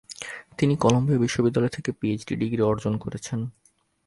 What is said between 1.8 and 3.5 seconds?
PhD degree অর্জন করেছেন।